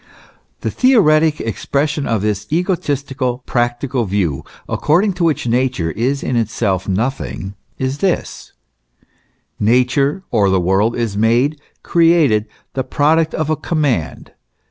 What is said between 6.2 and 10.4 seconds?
in itself nothing, is this: Nature